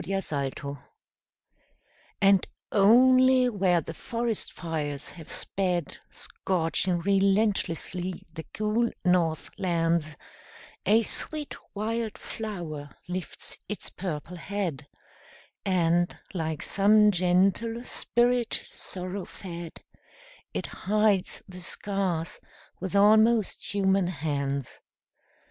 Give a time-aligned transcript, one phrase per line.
[0.03, 0.77] FIRE FLOWERS
[2.19, 10.15] And only where the forest fires have sped, Scorching relentlessly the cool north lands,
[10.87, 14.87] A sweet wild flower lifts its purple head,
[15.63, 19.83] And, like some gentle spirit sorrow fed,
[20.51, 22.39] It hides the scars
[22.79, 24.79] with almost human hands.